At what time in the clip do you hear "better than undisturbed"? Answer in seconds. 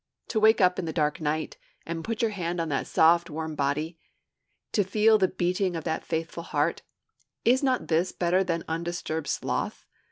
8.11-9.27